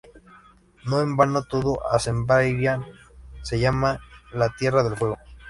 [0.85, 2.87] No en vano todo Azerbaiyán
[3.43, 3.99] se llama
[4.33, 5.17] la tierra del fuego.